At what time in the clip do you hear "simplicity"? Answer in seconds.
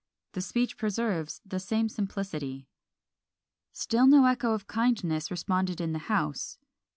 1.87-2.67